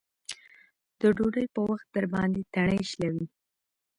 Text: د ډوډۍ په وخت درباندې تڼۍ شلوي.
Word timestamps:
د 0.99 1.01
ډوډۍ 1.17 1.45
په 1.53 1.61
وخت 1.69 1.87
درباندې 1.95 2.41
تڼۍ 2.53 2.81
شلوي. 2.91 3.25